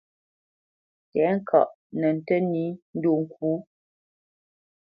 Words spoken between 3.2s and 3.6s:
ŋkǔ.